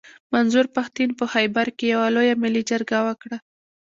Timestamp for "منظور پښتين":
0.33-1.09